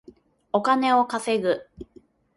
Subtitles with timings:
[0.51, 1.67] お金を稼ぐ